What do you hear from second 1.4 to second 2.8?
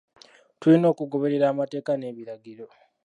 amateeka n'ebiragiro.